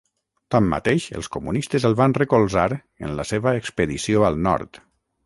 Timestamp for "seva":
3.33-3.55